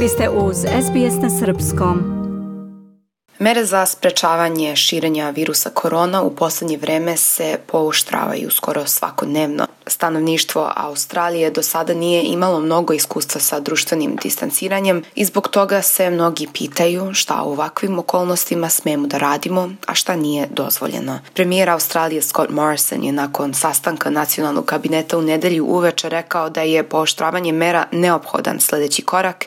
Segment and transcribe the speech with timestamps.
[0.00, 1.98] Vi ste uz SBS na Srpskom.
[3.38, 9.66] Mere za sprečavanje širenja virusa korona u poslednje vreme se pouštravaju skoro svakodnevno.
[9.86, 16.10] Stanovništvo Australije do sada nije imalo mnogo iskustva sa društvenim distanciranjem i zbog toga se
[16.10, 21.20] mnogi pitaju šta u ovakvim okolnostima smemo da radimo, a šta nije dozvoljeno.
[21.34, 26.88] Premijer Australije Scott Morrison je nakon sastanka nacionalnog kabineta u nedelju uveče rekao da je
[26.88, 29.46] pooštravanje mera neophodan sledeći korak,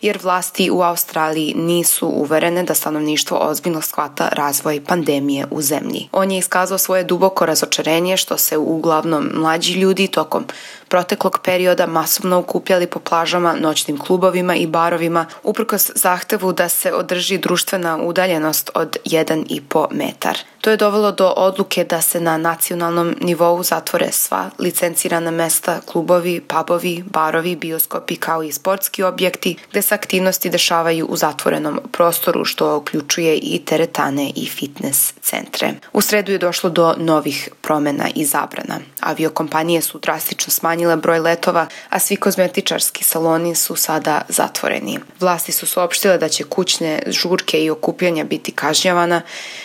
[0.00, 6.08] jer vlasti u Australiji nisu uverene da stanovništvo ozbiljno shvata razvoj pandemije u zemlji.
[6.12, 10.44] On je iskazao svoje duboko razočarenje što se uglavnom mlađi ljudi tokom
[10.90, 17.38] proteklog perioda masovno okupljali po plažama, noćnim klubovima i barovima, uprkos zahtevu da se održi
[17.38, 20.38] društvena udaljenost od 1,5 metar.
[20.60, 26.40] To je dovelo do odluke da se na nacionalnom nivou zatvore sva licencirana mesta, klubovi,
[26.40, 32.76] pubovi, barovi, bioskopi kao i sportski objekti gde se aktivnosti dešavaju u zatvorenom prostoru što
[32.76, 35.72] uključuje i teretane i fitness centre.
[35.92, 38.78] U sredu je došlo do novih promena i zabrana.
[39.00, 44.98] Aviokompanije su drastično smanjile broj letova, a svi kozmetičarski saloni su sada zatvoreni.
[45.20, 49.22] Vlasti su saopštile da će kućne žurke i okupljanja biti kažnjavana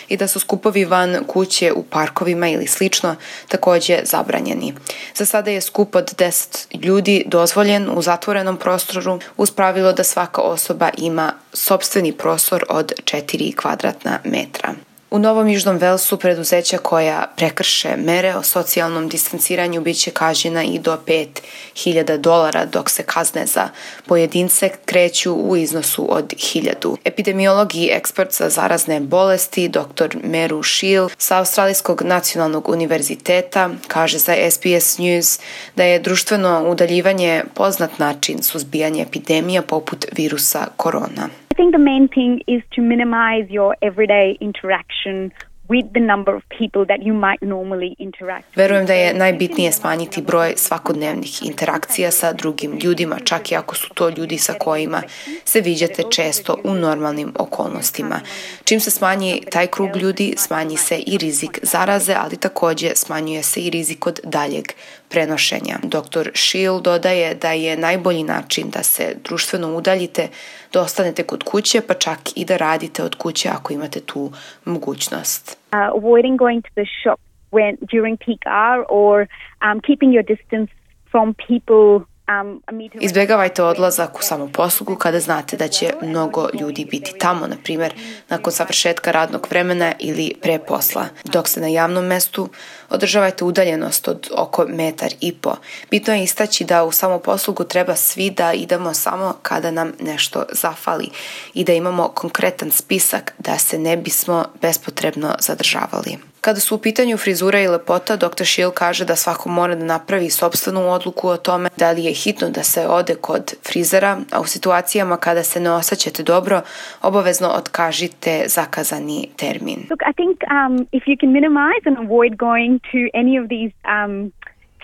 [0.08, 3.16] i da su skupovi van kuće u parkovima ili slično
[3.48, 4.74] takođe zabranjeni.
[5.14, 10.42] Za sada je skup od 10 ljudi dozvoljen u zatvorenom prostoru uz pravilo da svaka
[10.42, 14.74] osoba ima sobstveni prostor od 4 kvadratna metra.
[15.10, 20.98] U Novom Južnom Velsu preduzeća koja prekrše mere o socijalnom distanciranju biće kažnjena i do
[21.06, 23.68] 5000 dolara, dok se kazne za
[24.06, 26.96] pojedince kreću u iznosu od 1000.
[27.04, 30.16] Epidemiolog i ekspert za zarazne bolesti, dr.
[30.24, 35.40] Meru Shiel sa Australijskog nacionalnog univerziteta, kaže za SBS News
[35.76, 41.45] da je društveno udaljivanje poznat način suzbijanja epidemija poput virusa korona.
[41.56, 45.32] Think the main thing is to minimize your everyday interaction
[45.68, 48.56] with the number of people that you might normally interact.
[48.56, 53.94] Verujem da je najbitnije smanjiti broj svakodnevnih interakcija sa drugim ljudima, čak i ako su
[53.94, 55.02] to ljudi sa kojima
[55.44, 58.20] se viđate često u normalnim okolnostima.
[58.64, 63.60] Čim se smanji taj krug ljudi, smanji se i rizik zaraze, ali takođe smanjuje se
[63.60, 64.64] i rizik od daljeg
[65.10, 65.76] prenošenja.
[65.82, 66.30] Dr.
[66.34, 70.28] Shield dodaje da je najbolji način da se društveno udaljite
[70.72, 74.32] da ostanete kod kuće, pa čak i da radite od kuće ako imate tu
[74.64, 75.58] mogućnost.
[75.72, 79.26] Uh, avoiding going to the shop when during peak hour or
[79.62, 80.70] um, keeping your distance
[81.10, 82.62] from people Um,
[83.00, 87.94] Izbegavajte odlazak u samoposlugu kada znate da će mnogo ljudi biti tamo, na primjer
[88.28, 91.06] nakon savršetka radnog vremena ili pre posla.
[91.24, 92.48] Dok ste na javnom mestu,
[92.90, 95.56] održavajte udaljenost od oko metar i po.
[95.90, 101.10] Bitno je istaći da u samoposlugu treba svi da idemo samo kada nam nešto zafali
[101.54, 106.18] i da imamo konkretan spisak da se ne bismo bespotrebno zadržavali.
[106.46, 108.44] Kada su u pitanju frizura i lepota, dr.
[108.44, 112.50] Shield kaže da svako mora da napravi sobstvenu odluku o tome da li je hitno
[112.50, 116.62] da se ode kod frizera, a u situacijama kada se ne osjećate dobro,
[117.02, 119.78] obavezno otkažite zakazani termin.
[119.90, 123.72] Look, I think um, if you can minimize and avoid going to any of these
[123.96, 124.32] um,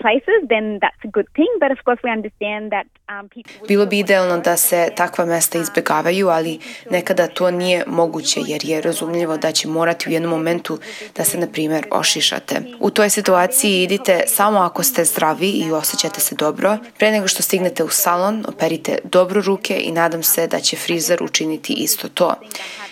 [0.01, 1.51] places, then that's a good thing.
[1.63, 2.87] But of course, we understand that.
[3.67, 6.59] Bilo bi idealno da se takva mesta izbegavaju, ali
[6.89, 10.79] nekada to nije moguće jer je razumljivo da će morati u jednom momentu
[11.15, 12.61] da se, na primjer, ošišate.
[12.79, 16.77] U toj situaciji idite samo ako ste zdravi i osjećate se dobro.
[16.97, 21.23] Pre nego što stignete u salon, operite dobro ruke i nadam se da će frizer
[21.23, 22.33] učiniti isto to.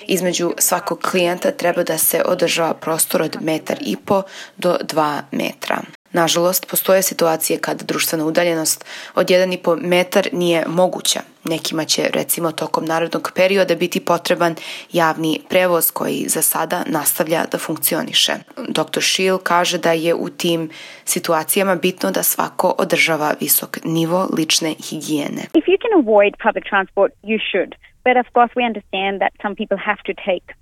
[0.08, 4.24] Između svakog klijenta treba da se održava prostor od metar i po
[4.58, 5.82] do dva metra.
[6.14, 8.86] Nažalost, postoje situacije kad društvena udaljenost
[9.16, 11.20] od 1,5 metar nije moguća.
[11.44, 14.56] Nekima će, recimo, tokom narodnog perioda biti potreban
[14.92, 18.34] javni prevoz koji za sada nastavlja da funkcioniše.
[18.68, 19.02] Dr.
[19.02, 20.70] Schill kaže da je u tim
[21.06, 25.42] situacijama bitno da svako održava visok nivo lične higijene.
[25.54, 27.72] If you can avoid public transport, you should.
[28.06, 30.61] But of course we understand that some people have to take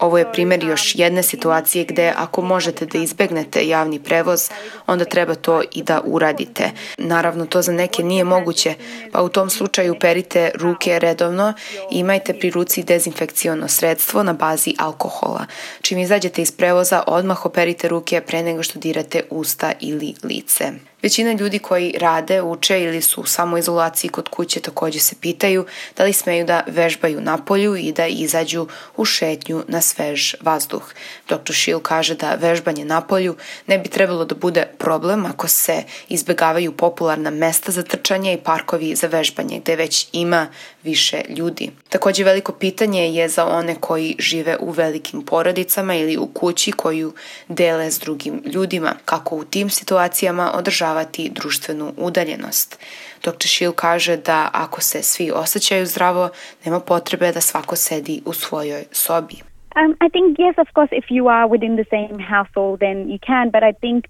[0.00, 4.50] Ovo je primjer još jedne situacije gde ako možete da izbegnete javni prevoz,
[4.86, 6.70] onda treba to i da uradite.
[6.98, 8.74] Naravno, to za neke nije moguće,
[9.12, 11.52] pa u tom slučaju perite ruke redovno
[11.90, 15.46] i imajte pri ruci dezinfekciono sredstvo na bazi alkohola.
[15.80, 20.91] Čim izađete iz prevoza, odmah operite ruke pre nego što dirate usta ili lice.
[21.02, 25.66] Većina ljudi koji rade, uče ili su u samoizolaciji kod kuće takođe se pitaju
[25.96, 28.66] da li smeju da vežbaju na polju i da izađu
[28.96, 30.82] u šetnju na svež vazduh.
[31.28, 31.54] Dr.
[31.54, 36.72] Schill kaže da vežbanje na polju ne bi trebalo da bude problem ako se izbegavaju
[36.72, 40.46] popularna mesta za trčanje i parkovi za vežbanje gde već ima
[40.82, 41.70] više ljudi.
[41.88, 47.12] Takođe veliko pitanje je za one koji žive u velikim porodicama ili u kući koju
[47.48, 50.52] dele s drugim ljudima, kako u tim situacijama
[50.92, 52.78] održavati društvenu udaljenost.
[53.24, 53.46] Dr.
[53.46, 56.30] Schill kaže da ako se svi osjećaju zdravo,
[56.64, 59.36] nema potrebe da svako sedi u svojoj sobi.
[59.76, 63.18] Um, I think yes, of course, if you are within the same household, then you
[63.26, 63.50] can.
[63.50, 64.04] But I think